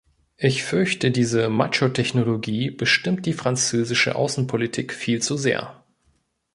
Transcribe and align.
Ich 0.37 0.63
fürchte, 0.63 1.11
diese 1.11 1.47
Macho-Technologie 1.49 2.71
bestimmt 2.71 3.27
die 3.27 3.33
französische 3.33 4.15
Außenpolitik 4.15 4.93
viel 4.93 5.21
zu 5.21 5.37
sehr. 5.37 5.83